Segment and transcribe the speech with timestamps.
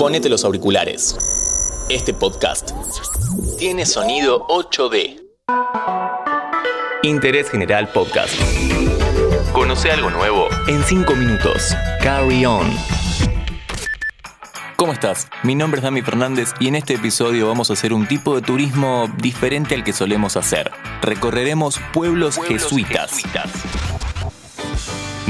[0.00, 1.14] ponete los auriculares.
[1.90, 2.70] Este podcast
[3.58, 5.20] tiene sonido 8D.
[7.02, 8.32] Interés General Podcast.
[9.52, 11.76] Conoce algo nuevo en 5 minutos.
[12.02, 12.66] Carry on.
[14.76, 15.28] ¿Cómo estás?
[15.42, 18.40] Mi nombre es Dami Fernández y en este episodio vamos a hacer un tipo de
[18.40, 20.70] turismo diferente al que solemos hacer.
[21.02, 23.20] Recorreremos pueblos, jesuitas.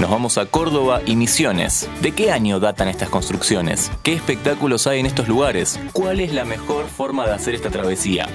[0.00, 1.86] Nos vamos a Córdoba y Misiones.
[2.00, 3.92] ¿De qué año datan estas construcciones?
[4.02, 5.78] ¿Qué espectáculos hay en estos lugares?
[5.92, 8.26] ¿Cuál es la mejor forma de hacer esta travesía?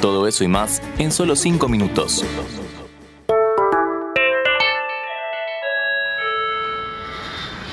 [0.00, 2.24] Todo eso y más en solo 5 minutos.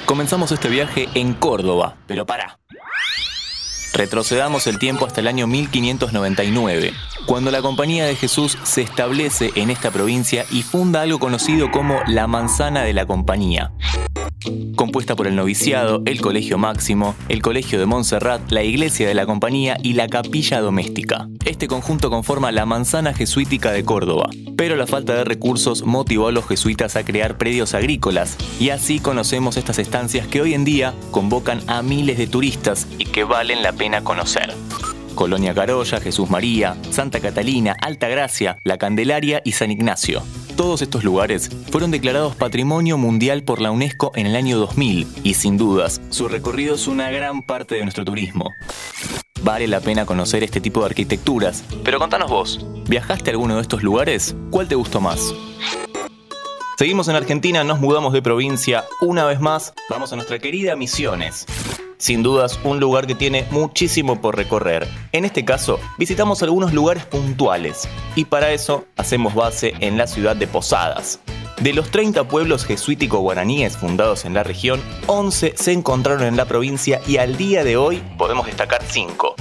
[0.07, 2.57] Comenzamos este viaje en Córdoba, pero para.
[3.93, 6.93] Retrocedamos el tiempo hasta el año 1599,
[7.29, 11.99] cuando la Compañía de Jesús se establece en esta provincia y funda algo conocido como
[12.07, 13.71] la Manzana de la Compañía
[14.75, 19.25] compuesta por el noviciado, el Colegio Máximo, el Colegio de Montserrat, la Iglesia de la
[19.25, 21.27] Compañía y la Capilla Doméstica.
[21.43, 26.31] Este conjunto conforma la manzana jesuítica de Córdoba, pero la falta de recursos motivó a
[26.31, 30.93] los jesuitas a crear predios agrícolas, y así conocemos estas estancias que hoy en día
[31.11, 34.55] convocan a miles de turistas y que valen la pena conocer.
[35.19, 40.23] Colonia Carolla, Jesús María, Santa Catalina, Alta Gracia, La Candelaria y San Ignacio.
[40.55, 45.33] Todos estos lugares fueron declarados Patrimonio Mundial por la UNESCO en el año 2000 y
[45.33, 48.49] sin dudas su recorrido es una gran parte de nuestro turismo.
[49.43, 53.61] Vale la pena conocer este tipo de arquitecturas, pero contanos vos, ¿viajaste a alguno de
[53.63, 54.37] estos lugares?
[54.51, 55.33] ¿Cuál te gustó más?
[56.77, 61.45] Seguimos en Argentina, nos mudamos de provincia una vez más, vamos a nuestra querida Misiones
[61.99, 64.87] sin dudas un lugar que tiene muchísimo por recorrer.
[65.11, 70.35] En este caso, visitamos algunos lugares puntuales y para eso hacemos base en la ciudad
[70.35, 71.19] de Posadas.
[71.61, 77.01] De los 30 pueblos jesuítico-guaraníes fundados en la región, 11 se encontraron en la provincia
[77.05, 79.35] y al día de hoy podemos destacar 5.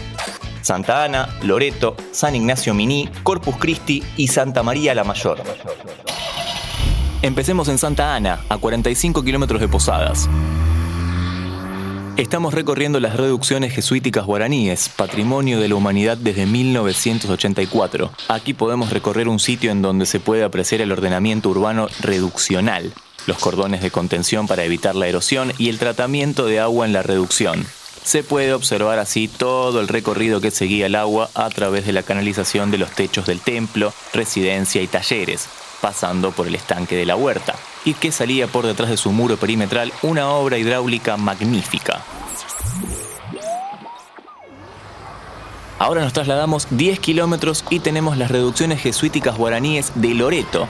[0.60, 5.40] Santa Ana, Loreto, San Ignacio Miní, Corpus Christi y Santa María la Mayor.
[7.22, 10.28] Empecemos en Santa Ana, a 45 kilómetros de Posadas.
[12.18, 18.10] Estamos recorriendo las reducciones jesuíticas guaraníes, patrimonio de la humanidad desde 1984.
[18.26, 22.92] Aquí podemos recorrer un sitio en donde se puede apreciar el ordenamiento urbano reduccional,
[23.28, 27.04] los cordones de contención para evitar la erosión y el tratamiento de agua en la
[27.04, 27.64] reducción.
[28.02, 32.02] Se puede observar así todo el recorrido que seguía el agua a través de la
[32.02, 35.48] canalización de los techos del templo, residencia y talleres,
[35.80, 37.47] pasando por el estanque de la huerta
[37.84, 42.02] y que salía por detrás de su muro perimetral una obra hidráulica magnífica.
[45.78, 50.66] Ahora nos trasladamos 10 kilómetros y tenemos las reducciones jesuíticas guaraníes de Loreto.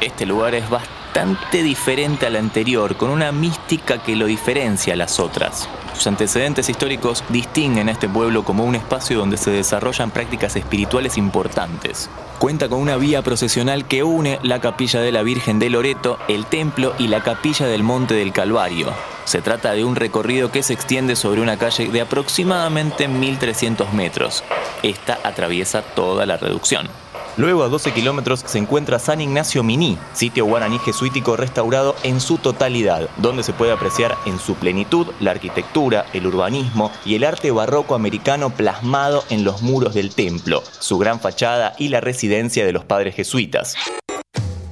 [0.00, 0.97] Este lugar es bastante
[1.62, 5.68] diferente al anterior, con una mística que lo diferencia a las otras.
[5.94, 11.18] Sus antecedentes históricos distinguen a este pueblo como un espacio donde se desarrollan prácticas espirituales
[11.18, 12.08] importantes.
[12.38, 16.46] Cuenta con una vía procesional que une la capilla de la Virgen de Loreto, el
[16.46, 18.92] templo y la capilla del Monte del Calvario.
[19.24, 24.44] Se trata de un recorrido que se extiende sobre una calle de aproximadamente 1300 metros.
[24.84, 26.88] Esta atraviesa toda la reducción.
[27.38, 32.36] Luego a 12 kilómetros se encuentra San Ignacio Miní, sitio guaraní jesuítico restaurado en su
[32.36, 37.52] totalidad, donde se puede apreciar en su plenitud la arquitectura, el urbanismo y el arte
[37.52, 42.72] barroco americano plasmado en los muros del templo, su gran fachada y la residencia de
[42.72, 43.76] los padres jesuitas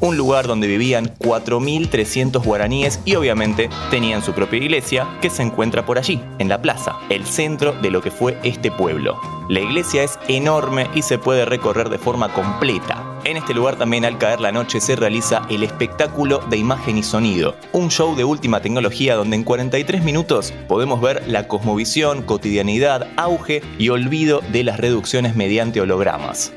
[0.07, 5.85] un lugar donde vivían 4.300 guaraníes y obviamente tenían su propia iglesia que se encuentra
[5.85, 9.21] por allí, en la plaza, el centro de lo que fue este pueblo.
[9.49, 13.05] La iglesia es enorme y se puede recorrer de forma completa.
[13.25, 17.03] En este lugar también al caer la noche se realiza el espectáculo de imagen y
[17.03, 23.09] sonido, un show de última tecnología donde en 43 minutos podemos ver la cosmovisión, cotidianidad,
[23.17, 26.53] auge y olvido de las reducciones mediante hologramas.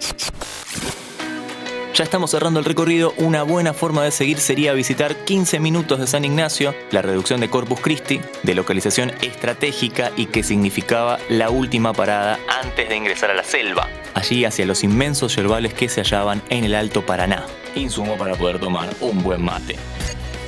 [1.93, 6.07] Ya estamos cerrando el recorrido, una buena forma de seguir sería visitar 15 minutos de
[6.07, 11.91] San Ignacio, la reducción de Corpus Christi, de localización estratégica y que significaba la última
[11.91, 16.41] parada antes de ingresar a la selva, allí hacia los inmensos yerbales que se hallaban
[16.49, 17.45] en el Alto Paraná,
[17.75, 19.75] insumo para poder tomar un buen mate.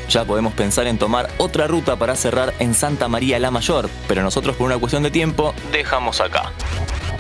[0.10, 4.22] Ya podemos pensar en tomar otra ruta para cerrar en Santa María la Mayor, pero
[4.24, 6.52] nosotros por una cuestión de tiempo dejamos acá.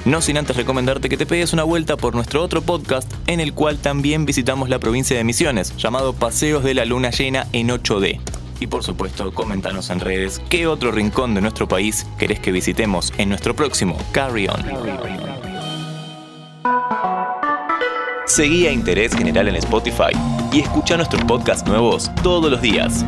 [0.03, 3.53] No sin antes recomendarte que te pegues una vuelta por nuestro otro podcast en el
[3.53, 8.19] cual también visitamos la provincia de Misiones, llamado Paseos de la Luna Llena en 8D.
[8.59, 13.13] Y por supuesto, coméntanos en redes qué otro rincón de nuestro país querés que visitemos
[13.18, 14.63] en nuestro próximo Carry On.
[18.25, 20.15] Seguí a Interés General en Spotify
[20.51, 23.06] y escucha nuestros podcasts nuevos todos los días.